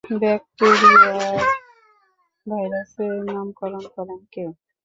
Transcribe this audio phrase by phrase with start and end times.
[0.15, 1.37] Bacteriophage
[2.45, 4.43] ভাইরাসের নামকরণ করেন কে?